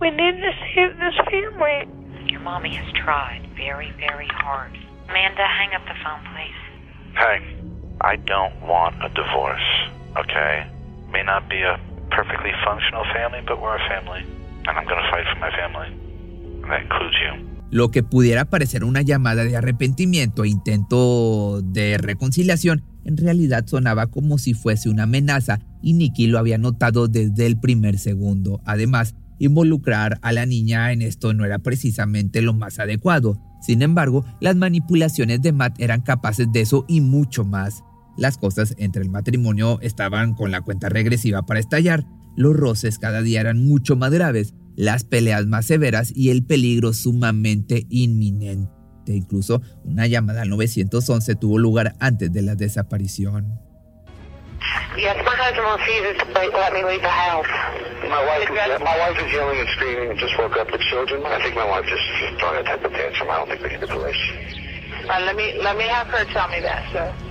We 0.00 0.10
need 0.10 0.40
to 0.40 0.52
save 0.74 0.96
this 0.98 1.16
family. 1.30 1.88
Your 2.26 2.40
mommy 2.40 2.74
has 2.76 2.92
tried 2.92 3.42
very, 3.56 3.92
very 3.98 4.28
hard. 4.28 4.72
Amanda, 5.08 5.42
hang 5.46 5.74
up 5.74 5.82
the 5.88 5.94
phone, 6.04 6.22
please. 6.34 6.60
Hey, 7.16 7.40
I 8.00 8.16
don't 8.16 8.54
want 8.62 8.94
a 9.02 9.08
divorce, 9.08 9.90
okay? 10.16 10.70
May 11.10 11.22
not 11.24 11.48
be 11.48 11.60
a 11.62 11.78
perfectly 12.10 12.52
functional 12.64 13.04
family, 13.14 13.40
but 13.46 13.60
we're 13.60 13.76
a 13.76 13.88
family, 13.88 14.22
and 14.66 14.76
I'm 14.76 14.84
going 14.84 15.00
to 15.00 15.10
fight 15.10 15.26
for 15.32 15.38
my 15.40 15.50
family. 15.50 15.88
And 16.62 16.70
that 16.70 16.82
includes 16.82 17.16
you. 17.22 17.60
Lo 17.72 17.90
que 17.90 18.02
pudiera 18.02 18.46
parecer 18.46 18.82
una 18.82 19.02
llamada 19.02 19.44
de 19.44 19.56
arrepentimiento 19.56 20.42
e 20.42 20.48
intento 20.48 21.62
de 21.62 21.98
reconciliación, 21.98 22.82
en 23.04 23.16
realidad 23.16 23.64
sonaba 23.66 24.08
como 24.08 24.38
si 24.38 24.54
fuese 24.54 24.90
una 24.90 25.04
amenaza 25.04 25.60
y 25.80 25.92
Nicky 25.92 26.26
lo 26.26 26.38
había 26.38 26.58
notado 26.58 27.06
desde 27.06 27.46
el 27.46 27.60
primer 27.60 27.98
segundo. 27.98 28.60
Además, 28.64 29.14
involucrar 29.38 30.18
a 30.22 30.32
la 30.32 30.46
niña 30.46 30.90
en 30.92 31.02
esto 31.02 31.32
no 31.32 31.44
era 31.44 31.60
precisamente 31.60 32.42
lo 32.42 32.54
más 32.54 32.80
adecuado. 32.80 33.38
Sin 33.60 33.82
embargo, 33.82 34.24
las 34.40 34.56
manipulaciones 34.56 35.40
de 35.40 35.52
Matt 35.52 35.80
eran 35.80 36.00
capaces 36.00 36.50
de 36.52 36.62
eso 36.62 36.84
y 36.88 37.00
mucho 37.00 37.44
más. 37.44 37.84
Las 38.16 38.38
cosas 38.38 38.74
entre 38.78 39.02
el 39.02 39.10
matrimonio 39.10 39.78
estaban 39.80 40.34
con 40.34 40.50
la 40.50 40.60
cuenta 40.60 40.88
regresiva 40.88 41.42
para 41.42 41.60
estallar. 41.60 42.04
Los 42.36 42.56
roces 42.56 42.98
cada 42.98 43.22
día 43.22 43.40
eran 43.40 43.64
mucho 43.66 43.96
más 43.96 44.10
graves, 44.10 44.54
las 44.76 45.04
peleas 45.04 45.46
más 45.46 45.66
severas 45.66 46.12
y 46.14 46.30
el 46.30 46.44
peligro 46.44 46.92
sumamente 46.92 47.86
inminente. 47.90 48.70
Incluso 49.06 49.62
una 49.84 50.06
llamada 50.06 50.42
al 50.42 50.50
911 50.50 51.34
tuvo 51.36 51.58
lugar 51.58 51.94
antes 51.98 52.32
de 52.32 52.42
la 52.42 52.54
desaparición. 52.54 53.58
Yes, 54.96 55.16
my 55.24 55.34
husband 55.36 55.64
you 55.88 56.12
to 56.18 56.58
let 56.58 56.72
me 56.72 56.84
leave 56.84 57.00
the 57.00 57.08
house. 57.08 57.46
My 58.08 58.24
wife, 58.26 58.42
is, 58.50 58.80
my 58.80 58.98
wife 58.98 59.16
is 59.24 59.32
yelling 59.32 59.58
and 59.58 59.68
screaming 59.70 60.10
and 60.10 60.18
just 60.18 60.36
woke 60.36 60.56
up 60.56 60.66
the 60.70 60.78
children. 60.90 61.24
I 61.24 61.40
think 61.42 61.54
my 61.54 61.64
wife 61.64 61.86
just 61.86 62.02
throwing 62.40 62.60
a 62.60 62.64
type 62.64 62.84
of 62.84 62.92
tantrum. 62.92 63.30
I 63.30 63.36
don't 63.38 63.48
think 63.48 63.62
we 63.62 63.68
need 63.70 63.80
the 63.80 63.86
police. 63.86 64.20
Uh, 65.08 65.20
let 65.24 65.36
me 65.36 65.56
let 65.62 65.76
me 65.78 65.84
have 65.84 66.08
her 66.08 66.24
tell 66.26 66.48
me 66.48 66.60
that, 66.60 66.92
sir. 66.92 67.29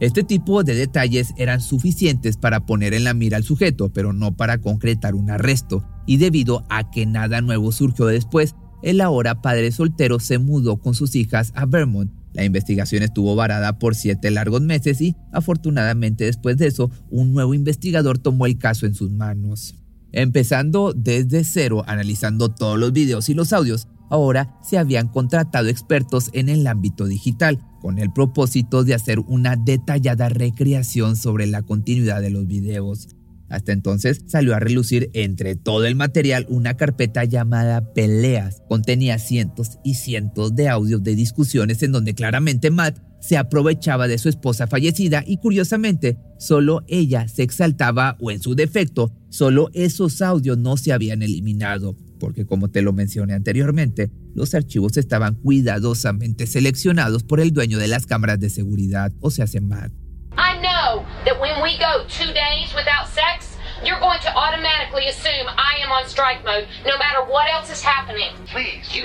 Este 0.00 0.24
tipo 0.24 0.64
de 0.64 0.74
detalles 0.74 1.32
eran 1.36 1.60
suficientes 1.60 2.36
para 2.36 2.66
poner 2.66 2.94
en 2.94 3.04
la 3.04 3.14
mira 3.14 3.36
al 3.36 3.44
sujeto, 3.44 3.92
pero 3.92 4.12
no 4.12 4.36
para 4.36 4.58
concretar 4.58 5.14
un 5.14 5.30
arresto, 5.30 5.86
y 6.06 6.18
debido 6.18 6.66
a 6.68 6.90
que 6.90 7.06
nada 7.06 7.40
nuevo 7.40 7.72
surgió 7.72 8.06
después, 8.06 8.54
el 8.82 9.00
ahora 9.00 9.40
padre 9.40 9.72
soltero 9.72 10.20
se 10.20 10.38
mudó 10.38 10.76
con 10.76 10.94
sus 10.94 11.14
hijas 11.16 11.52
a 11.54 11.64
Vermont. 11.64 12.12
La 12.34 12.44
investigación 12.44 13.02
estuvo 13.02 13.36
varada 13.36 13.78
por 13.78 13.94
siete 13.94 14.30
largos 14.30 14.60
meses 14.60 15.00
y, 15.00 15.16
afortunadamente 15.32 16.24
después 16.24 16.56
de 16.58 16.66
eso, 16.66 16.90
un 17.08 17.32
nuevo 17.32 17.54
investigador 17.54 18.18
tomó 18.18 18.46
el 18.46 18.58
caso 18.58 18.86
en 18.86 18.94
sus 18.94 19.10
manos. 19.10 19.76
Empezando 20.12 20.92
desde 20.92 21.44
cero, 21.44 21.84
analizando 21.86 22.48
todos 22.48 22.78
los 22.78 22.92
videos 22.92 23.28
y 23.28 23.34
los 23.34 23.52
audios, 23.52 23.88
ahora 24.10 24.58
se 24.62 24.78
habían 24.78 25.08
contratado 25.08 25.68
expertos 25.68 26.30
en 26.32 26.48
el 26.48 26.66
ámbito 26.66 27.06
digital, 27.06 27.58
con 27.80 27.98
el 27.98 28.12
propósito 28.12 28.84
de 28.84 28.94
hacer 28.94 29.18
una 29.18 29.56
detallada 29.56 30.28
recreación 30.28 31.16
sobre 31.16 31.46
la 31.46 31.62
continuidad 31.62 32.22
de 32.22 32.30
los 32.30 32.46
videos. 32.46 33.08
Hasta 33.50 33.72
entonces 33.72 34.22
salió 34.26 34.54
a 34.54 34.58
relucir 34.58 35.10
entre 35.12 35.54
todo 35.54 35.84
el 35.84 35.94
material 35.94 36.46
una 36.48 36.76
carpeta 36.76 37.24
llamada 37.24 37.92
Peleas. 37.92 38.62
Contenía 38.68 39.18
cientos 39.18 39.78
y 39.84 39.94
cientos 39.94 40.56
de 40.56 40.68
audios 40.68 41.02
de 41.02 41.14
discusiones 41.14 41.82
en 41.82 41.92
donde 41.92 42.14
claramente 42.14 42.70
Matt 42.70 42.98
se 43.20 43.36
aprovechaba 43.36 44.08
de 44.08 44.18
su 44.18 44.28
esposa 44.28 44.66
fallecida 44.66 45.22
y 45.26 45.38
curiosamente 45.38 46.18
solo 46.38 46.82
ella 46.88 47.28
se 47.28 47.42
exaltaba 47.42 48.16
o 48.20 48.30
en 48.30 48.40
su 48.40 48.54
defecto 48.54 49.12
solo 49.30 49.70
esos 49.72 50.20
audios 50.20 50.58
no 50.58 50.76
se 50.76 50.92
habían 50.92 51.22
eliminado 51.22 51.96
porque 52.24 52.46
como 52.46 52.70
te 52.70 52.80
lo 52.80 52.94
mencioné 52.94 53.34
anteriormente, 53.34 54.10
los 54.34 54.54
archivos 54.54 54.96
estaban 54.96 55.34
cuidadosamente 55.34 56.46
seleccionados 56.46 57.22
por 57.22 57.38
el 57.38 57.52
dueño 57.52 57.76
de 57.76 57.86
las 57.86 58.06
cámaras 58.06 58.40
de 58.40 58.48
seguridad, 58.48 59.12
o 59.20 59.30
sea. 59.30 59.44
I 59.44 60.56
know 60.56 61.04
that 61.26 61.38
when 61.38 61.60
we 61.60 61.76
go 61.76 62.08
two 62.08 62.32
days 62.32 62.72
without 62.74 63.06
sex, 63.12 63.58
you're 63.84 64.00
going 64.00 64.18
to 64.20 64.32
automatically 64.34 65.06
assume 65.06 65.44
I 65.52 65.84
am 65.84 65.92
on 65.92 66.08
strike 66.08 66.42
mode, 66.46 66.66
no 66.86 66.96
matter 66.96 67.20
what 67.28 67.44
else 67.52 67.70
is 67.70 67.84
happening. 67.84 68.32
Please. 68.48 68.88
You, 68.96 69.04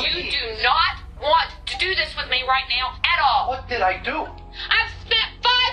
you 0.00 0.30
do 0.32 0.44
not 0.64 1.04
want 1.20 1.52
to 1.66 1.76
do 1.76 1.94
this 1.94 2.16
with 2.16 2.30
me 2.30 2.40
right 2.48 2.64
now 2.72 2.96
at 3.04 3.20
all. 3.20 3.50
What 3.50 3.68
did 3.68 3.82
I 3.82 4.00
do? 4.02 4.24
I've 4.72 4.92
spent 5.04 5.28
five 5.44 5.72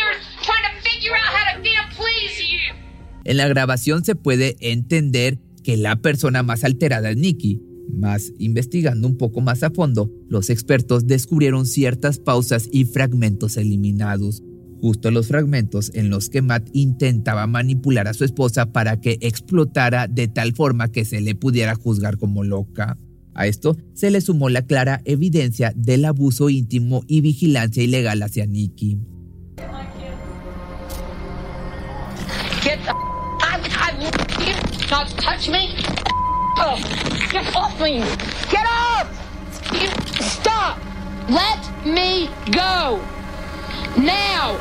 years 0.00 0.24
trying 0.40 0.64
to 0.64 0.80
figure 0.80 1.12
out 1.14 1.28
how 1.28 1.52
to 1.52 1.62
damn 1.62 1.90
please 1.92 2.40
you. 2.40 2.72
En 3.24 3.36
la 3.36 3.46
grabación 3.48 4.02
se 4.02 4.14
puede 4.16 4.56
entender 4.60 5.36
que 5.62 5.76
la 5.76 5.96
persona 5.96 6.42
más 6.42 6.64
alterada 6.64 7.10
es 7.10 7.16
Nicky. 7.16 7.62
Más 7.92 8.32
investigando 8.38 9.06
un 9.06 9.16
poco 9.16 9.40
más 9.40 9.62
a 9.62 9.70
fondo, 9.70 10.10
los 10.28 10.50
expertos 10.50 11.06
descubrieron 11.06 11.66
ciertas 11.66 12.18
pausas 12.18 12.68
y 12.70 12.84
fragmentos 12.84 13.56
eliminados, 13.56 14.42
justo 14.80 15.10
los 15.10 15.28
fragmentos 15.28 15.90
en 15.94 16.08
los 16.08 16.28
que 16.30 16.42
Matt 16.42 16.68
intentaba 16.72 17.46
manipular 17.46 18.08
a 18.08 18.14
su 18.14 18.24
esposa 18.24 18.72
para 18.72 19.00
que 19.00 19.18
explotara 19.20 20.08
de 20.08 20.28
tal 20.28 20.54
forma 20.54 20.90
que 20.90 21.04
se 21.04 21.20
le 21.20 21.34
pudiera 21.34 21.74
juzgar 21.74 22.18
como 22.18 22.44
loca. 22.44 22.98
A 23.34 23.46
esto 23.46 23.76
se 23.94 24.10
le 24.10 24.20
sumó 24.20 24.48
la 24.48 24.62
clara 24.62 25.00
evidencia 25.04 25.72
del 25.74 26.04
abuso 26.04 26.50
íntimo 26.50 27.02
y 27.06 27.20
vigilancia 27.20 27.82
ilegal 27.82 28.22
hacia 28.22 28.46
Nicky. 28.46 28.98
Not 34.92 35.08
touch 35.16 35.48
me. 35.48 35.74
Oh, 36.58 36.76
get 37.32 37.46
off 37.56 37.80
me. 37.80 38.00
Get 38.50 38.66
off! 38.68 39.08
stop. 40.20 40.76
Let 41.30 41.62
me 41.86 42.28
go. 42.54 43.00
Now. 43.96 44.58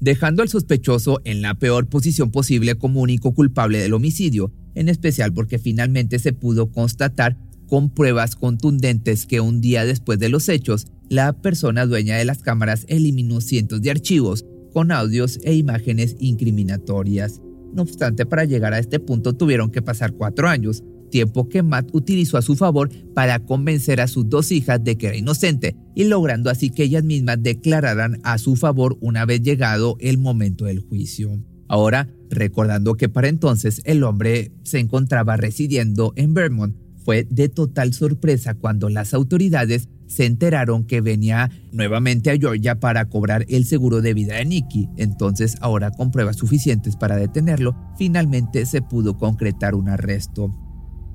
Dejando 0.00 0.42
al 0.42 0.48
sospechoso 0.48 1.20
en 1.24 1.42
la 1.42 1.52
peor 1.52 1.86
posición 1.86 2.30
posible 2.30 2.76
como 2.76 3.02
único 3.02 3.34
culpable 3.34 3.78
del 3.78 3.92
homicidio, 3.92 4.50
en 4.74 4.88
especial 4.88 5.34
porque 5.34 5.58
finalmente 5.58 6.18
se 6.18 6.32
pudo 6.32 6.72
constatar 6.72 7.36
con 7.66 7.90
pruebas 7.90 8.36
contundentes 8.36 9.26
que 9.26 9.42
un 9.42 9.60
día 9.60 9.84
después 9.84 10.18
de 10.18 10.30
los 10.30 10.48
hechos, 10.48 10.86
la 11.10 11.34
persona 11.34 11.84
dueña 11.84 12.16
de 12.16 12.24
las 12.24 12.38
cámaras 12.38 12.86
eliminó 12.88 13.42
cientos 13.42 13.82
de 13.82 13.90
archivos 13.90 14.46
con 14.72 14.92
audios 14.92 15.38
e 15.42 15.52
imágenes 15.52 16.16
incriminatorias. 16.20 17.42
No 17.72 17.82
obstante, 17.82 18.26
para 18.26 18.44
llegar 18.44 18.72
a 18.72 18.78
este 18.78 19.00
punto 19.00 19.34
tuvieron 19.34 19.70
que 19.70 19.82
pasar 19.82 20.12
cuatro 20.12 20.48
años, 20.48 20.82
tiempo 21.10 21.48
que 21.48 21.62
Matt 21.62 21.88
utilizó 21.92 22.36
a 22.36 22.42
su 22.42 22.54
favor 22.54 22.90
para 23.14 23.40
convencer 23.40 24.00
a 24.00 24.08
sus 24.08 24.28
dos 24.28 24.52
hijas 24.52 24.82
de 24.82 24.96
que 24.96 25.08
era 25.08 25.16
inocente 25.16 25.76
y 25.94 26.04
logrando 26.04 26.50
así 26.50 26.70
que 26.70 26.84
ellas 26.84 27.04
mismas 27.04 27.42
declararan 27.42 28.20
a 28.22 28.38
su 28.38 28.56
favor 28.56 28.96
una 29.00 29.24
vez 29.24 29.42
llegado 29.42 29.96
el 30.00 30.18
momento 30.18 30.66
del 30.66 30.80
juicio. 30.80 31.42
Ahora, 31.68 32.08
recordando 32.30 32.94
que 32.94 33.08
para 33.08 33.28
entonces 33.28 33.82
el 33.84 34.02
hombre 34.02 34.52
se 34.62 34.78
encontraba 34.78 35.36
residiendo 35.36 36.12
en 36.16 36.34
Vermont, 36.34 36.76
fue 37.08 37.26
de 37.30 37.48
total 37.48 37.94
sorpresa 37.94 38.52
cuando 38.52 38.90
las 38.90 39.14
autoridades 39.14 39.88
se 40.08 40.26
enteraron 40.26 40.84
que 40.84 41.00
venía 41.00 41.50
nuevamente 41.72 42.30
a 42.30 42.36
Georgia 42.36 42.80
para 42.80 43.06
cobrar 43.06 43.46
el 43.48 43.64
seguro 43.64 44.02
de 44.02 44.12
vida 44.12 44.34
de 44.34 44.44
Nicky. 44.44 44.90
Entonces, 44.98 45.56
ahora 45.62 45.90
con 45.90 46.10
pruebas 46.10 46.36
suficientes 46.36 46.96
para 46.96 47.16
detenerlo, 47.16 47.74
finalmente 47.96 48.66
se 48.66 48.82
pudo 48.82 49.16
concretar 49.16 49.74
un 49.74 49.88
arresto. 49.88 50.54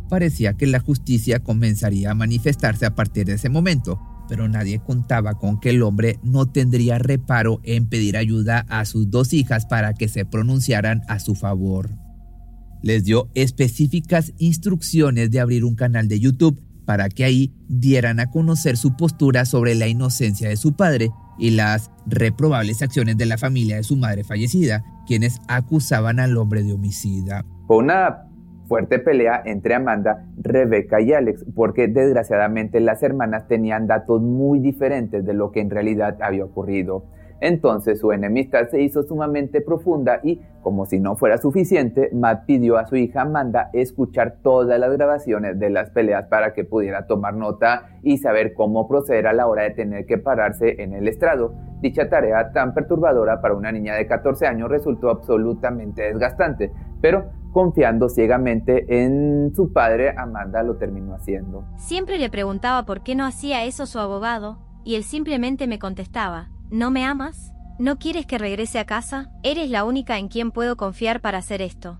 Parecía 0.09 0.53
que 0.53 0.65
la 0.65 0.79
justicia 0.79 1.43
comenzaría 1.43 2.09
a 2.09 2.15
manifestarse 2.15 2.87
a 2.87 2.95
partir 2.95 3.27
de 3.27 3.33
ese 3.33 3.49
momento, 3.49 3.99
pero 4.27 4.49
nadie 4.49 4.79
contaba 4.79 5.37
con 5.37 5.59
que 5.59 5.69
el 5.69 5.83
hombre 5.83 6.17
no 6.23 6.47
tendría 6.47 6.97
reparo 6.97 7.59
en 7.61 7.87
pedir 7.87 8.17
ayuda 8.17 8.65
a 8.67 8.85
sus 8.85 9.11
dos 9.11 9.31
hijas 9.31 9.67
para 9.67 9.93
que 9.93 10.07
se 10.07 10.25
pronunciaran 10.25 11.03
a 11.07 11.19
su 11.19 11.35
favor. 11.35 12.02
Les 12.83 13.05
dio 13.05 13.29
específicas 13.33 14.33
instrucciones 14.39 15.31
de 15.31 15.39
abrir 15.39 15.63
un 15.63 15.75
canal 15.75 16.09
de 16.09 16.19
YouTube 16.19 16.59
para 16.85 17.07
que 17.07 17.23
ahí 17.23 17.53
dieran 17.69 18.19
a 18.19 18.29
conocer 18.29 18.75
su 18.75 18.97
postura 18.97 19.45
sobre 19.45 19.73
la 19.73 19.87
inocencia 19.87 20.49
de 20.49 20.57
su 20.57 20.75
padre 20.75 21.09
y 21.39 21.51
las 21.51 21.91
reprobables 22.05 22.81
acciones 22.81 23.17
de 23.17 23.25
la 23.25 23.37
familia 23.37 23.77
de 23.77 23.83
su 23.83 23.95
madre 23.95 24.25
fallecida, 24.25 24.83
quienes 25.07 25.39
acusaban 25.47 26.19
al 26.19 26.35
hombre 26.35 26.61
de 26.61 26.73
homicida. 26.73 27.45
Fue 27.67 27.77
una 27.77 28.27
fuerte 28.67 28.99
pelea 28.99 29.41
entre 29.45 29.75
Amanda, 29.75 30.25
Rebecca 30.37 30.99
y 30.99 31.13
Alex, 31.13 31.45
porque 31.55 31.87
desgraciadamente 31.87 32.81
las 32.81 33.01
hermanas 33.01 33.47
tenían 33.47 33.87
datos 33.87 34.21
muy 34.21 34.59
diferentes 34.59 35.25
de 35.25 35.33
lo 35.33 35.51
que 35.51 35.61
en 35.61 35.69
realidad 35.69 36.17
había 36.21 36.43
ocurrido. 36.43 37.05
Entonces 37.43 37.99
su 37.99 38.13
enemistad 38.13 38.69
se 38.69 38.81
hizo 38.81 39.03
sumamente 39.03 39.59
profunda 39.59 40.21
y, 40.23 40.39
como 40.61 40.85
si 40.85 41.01
no 41.01 41.17
fuera 41.17 41.37
suficiente, 41.37 42.09
Matt 42.13 42.45
pidió 42.45 42.77
a 42.77 42.87
su 42.87 42.95
hija 42.95 43.23
Amanda 43.23 43.69
escuchar 43.73 44.37
todas 44.41 44.79
las 44.79 44.93
grabaciones 44.93 45.59
de 45.59 45.69
las 45.69 45.89
peleas 45.89 46.27
para 46.29 46.53
que 46.53 46.63
pudiera 46.63 47.05
tomar 47.05 47.33
nota 47.33 47.89
y 48.01 48.19
saber 48.19 48.53
cómo 48.53 48.87
proceder 48.87 49.27
a 49.27 49.33
la 49.33 49.47
hora 49.47 49.63
de 49.63 49.71
tener 49.71 50.05
que 50.05 50.17
pararse 50.17 50.81
en 50.81 50.93
el 50.93 51.05
estrado. 51.09 51.53
Dicha 51.81 52.07
tarea 52.07 52.53
tan 52.53 52.73
perturbadora 52.73 53.41
para 53.41 53.55
una 53.55 53.73
niña 53.73 53.95
de 53.95 54.07
14 54.07 54.47
años 54.47 54.69
resultó 54.69 55.09
absolutamente 55.09 56.03
desgastante, 56.03 56.71
pero 57.01 57.25
confiando 57.51 58.07
ciegamente 58.07 59.03
en 59.03 59.53
su 59.53 59.73
padre, 59.73 60.13
Amanda 60.17 60.63
lo 60.63 60.77
terminó 60.77 61.15
haciendo. 61.15 61.65
Siempre 61.75 62.19
le 62.19 62.29
preguntaba 62.29 62.85
por 62.85 63.03
qué 63.03 63.15
no 63.15 63.25
hacía 63.25 63.65
eso 63.65 63.85
su 63.85 63.99
abogado, 63.99 64.59
y 64.85 64.95
él 64.95 65.03
simplemente 65.03 65.67
me 65.67 65.77
contestaba, 65.77 66.47
¿No 66.71 66.91
me 66.91 67.05
amas? 67.05 67.51
¿No 67.79 67.97
quieres 67.97 68.25
que 68.25 68.37
regrese 68.37 68.79
a 68.79 68.85
casa? 68.85 69.31
Eres 69.43 69.69
la 69.69 69.83
única 69.83 70.17
en 70.17 70.27
quien 70.27 70.51
puedo 70.51 70.77
confiar 70.77 71.21
para 71.21 71.39
hacer 71.39 71.61
esto. 71.61 71.99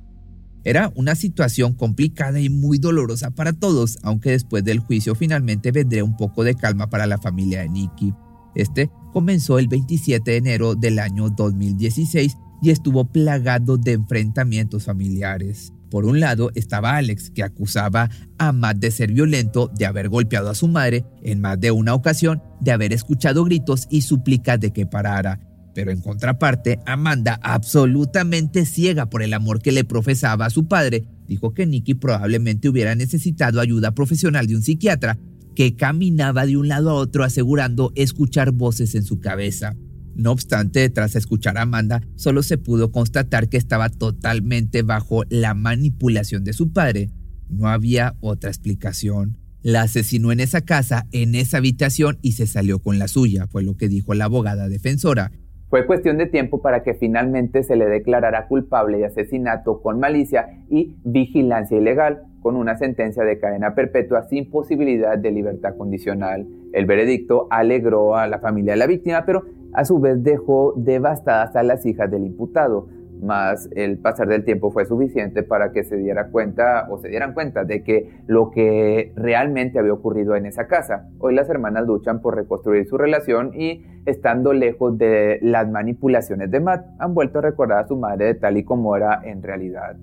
Era 0.64 0.92
una 0.96 1.16
situación 1.16 1.74
complicada 1.74 2.40
y 2.40 2.50
muy 2.50 2.78
dolorosa 2.78 3.32
para 3.32 3.52
todos, 3.54 3.98
aunque 4.02 4.32
después 4.32 4.64
del 4.64 4.80
juicio 4.80 5.14
finalmente 5.14 5.72
vendría 5.72 6.04
un 6.06 6.16
poco 6.16 6.44
de 6.44 6.56
calma 6.56 6.90
para 6.90 7.06
la 7.06 7.18
familia 7.18 7.62
de 7.62 7.70
Nicky. 7.70 8.14
Este 8.56 8.90
comenzó 9.12 9.60
el 9.60 9.68
27 9.68 10.32
de 10.32 10.38
enero 10.38 10.76
del 10.76 11.00
año 11.00 11.30
2016 11.30 12.38
y 12.62 12.70
estuvo 12.70 13.06
plagado 13.06 13.78
de 13.78 13.94
enfrentamientos 13.94 14.86
familiares. 14.86 15.74
Por 15.94 16.06
un 16.06 16.20
lado 16.20 16.50
estaba 16.56 16.98
Alex, 16.98 17.30
que 17.30 17.44
acusaba 17.44 18.10
a 18.40 18.52
Matt 18.52 18.78
de 18.78 18.90
ser 18.90 19.14
violento, 19.14 19.70
de 19.78 19.86
haber 19.86 20.10
golpeado 20.10 20.50
a 20.50 20.56
su 20.56 20.68
madre 20.68 21.06
en 21.22 21.40
más 21.40 21.60
de 21.60 21.70
una 21.70 21.94
ocasión, 21.94 22.42
de 22.62 22.72
haber 22.72 22.94
escuchado 22.94 23.44
gritos 23.44 23.86
y 23.92 24.02
súplicas 24.02 24.60
de 24.60 24.74
que 24.74 24.88
parara. 24.88 25.40
Pero 25.76 25.92
en 25.92 26.02
contraparte, 26.02 26.80
Amanda, 26.88 27.40
absolutamente 27.44 28.66
ciega 28.66 29.12
por 29.12 29.22
el 29.22 29.36
amor 29.36 29.62
que 29.62 29.72
le 29.72 29.84
profesaba 29.84 30.48
a 30.48 30.50
su 30.50 30.68
padre, 30.68 31.06
dijo 31.28 31.54
que 31.54 31.68
Nicky 31.68 31.94
probablemente 31.94 32.70
hubiera 32.70 32.96
necesitado 32.96 33.62
ayuda 33.62 33.92
profesional 33.92 34.48
de 34.48 34.56
un 34.56 34.64
psiquiatra, 34.64 35.20
que 35.56 35.76
caminaba 35.76 36.48
de 36.48 36.58
un 36.58 36.70
lado 36.70 36.90
a 36.90 36.96
otro 36.96 37.24
asegurando 37.24 37.92
escuchar 37.94 38.52
voces 38.52 38.96
en 38.96 39.04
su 39.04 39.20
cabeza. 39.20 39.76
No 40.16 40.32
obstante, 40.32 40.90
tras 40.90 41.16
escuchar 41.16 41.58
a 41.58 41.64
Amanda, 41.64 42.02
solo 42.16 42.44
se 42.44 42.58
pudo 42.58 42.92
constatar 42.92 43.50
que 43.50 43.58
estaba 43.58 43.90
totalmente 43.90 44.84
bajo 44.84 45.24
la 45.30 45.54
manipulación 45.54 46.44
de 46.44 46.54
su 46.54 46.72
padre. 46.72 47.10
No 47.50 47.68
había 47.68 48.16
otra 48.20 48.50
explicación. 48.50 49.38
La 49.62 49.84
asesinó 49.84 50.32
en 50.32 50.40
esa 50.40 50.62
casa, 50.62 51.06
en 51.12 51.36
esa 51.36 51.58
habitación 51.58 52.20
y 52.22 52.34
se 52.34 52.48
salió 52.48 52.80
con 52.80 53.00
la 53.00 53.08
suya, 53.08 53.48
fue 53.48 53.64
lo 53.64 53.76
que 53.76 53.88
dijo 53.88 54.14
la 54.14 54.26
abogada 54.26 54.68
defensora. 54.68 55.32
Fue 55.70 55.88
cuestión 55.88 56.20
de 56.20 56.28
tiempo 56.28 56.62
para 56.62 56.84
que 56.84 56.94
finalmente 56.94 57.64
se 57.64 57.76
le 57.76 57.86
declarara 57.86 58.48
culpable 58.48 59.00
de 59.00 59.06
asesinato 59.06 59.82
con 59.82 60.00
malicia 60.00 60.46
y 60.70 60.98
vigilancia 61.04 61.78
ilegal, 61.78 62.22
con 62.42 62.58
una 62.58 62.78
sentencia 62.78 63.24
de 63.24 63.40
cadena 63.40 63.74
perpetua 63.74 64.28
sin 64.30 64.52
posibilidad 64.52 65.18
de 65.18 65.32
libertad 65.32 65.76
condicional. 65.76 66.46
El 66.74 66.86
veredicto 66.86 67.48
alegró 67.50 68.16
a 68.16 68.28
la 68.28 68.40
familia 68.40 68.74
de 68.74 68.78
la 68.78 68.86
víctima, 68.86 69.26
pero 69.26 69.46
a 69.74 69.86
su 69.86 70.00
vez 70.00 70.24
dejó 70.24 70.74
devastadas 70.76 71.56
a 71.56 71.64
las 71.64 71.86
hijas 71.86 72.10
del 72.10 72.26
imputado, 72.26 72.88
más 73.24 73.70
el 73.76 73.98
pasar 73.98 74.28
del 74.28 74.44
tiempo 74.44 74.72
fue 74.72 74.86
suficiente 74.86 75.44
para 75.44 75.72
que 75.72 75.84
se 75.84 75.96
diera 75.96 76.28
cuenta 76.28 76.88
o 76.90 76.98
se 76.98 77.08
dieran 77.08 77.34
cuenta 77.34 77.64
de 77.64 77.84
que 77.84 78.12
lo 78.28 78.52
que 78.52 79.14
realmente 79.16 79.80
había 79.80 79.94
ocurrido 79.94 80.36
en 80.36 80.46
esa 80.46 80.68
casa. 80.68 81.10
Hoy 81.20 81.34
las 81.34 81.50
hermanas 81.50 81.88
luchan 81.88 82.22
por 82.22 82.36
reconstruir 82.36 82.86
su 82.86 82.98
relación 82.98 83.52
y 83.54 83.86
estando 84.06 84.54
lejos 84.54 84.98
de 84.98 85.40
las 85.42 85.70
manipulaciones 85.70 86.52
de 86.52 86.60
Matt, 86.60 86.86
han 87.00 87.14
vuelto 87.14 87.40
a 87.40 87.44
recordar 87.44 87.80
a 87.80 87.88
su 87.88 87.96
madre 87.96 88.36
tal 88.36 88.58
y 88.58 88.64
como 88.64 88.96
era 88.96 89.22
en 89.24 89.42
realidad. 89.42 89.96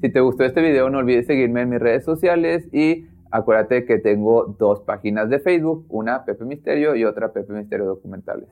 Si 0.00 0.08
te 0.08 0.20
gustó 0.20 0.44
este 0.44 0.62
video 0.62 0.90
no 0.90 0.98
olvides 0.98 1.26
seguirme 1.26 1.62
en 1.62 1.68
mis 1.68 1.80
redes 1.80 2.04
sociales 2.04 2.68
y 2.72 3.06
acuérdate 3.30 3.84
que 3.84 3.98
tengo 3.98 4.56
dos 4.58 4.80
páginas 4.80 5.28
de 5.28 5.38
Facebook, 5.38 5.86
una 5.90 6.24
Pepe 6.24 6.44
Misterio 6.44 6.96
y 6.96 7.04
otra 7.04 7.32
Pepe 7.32 7.52
Misterio 7.52 7.86
Documentales. 7.86 8.48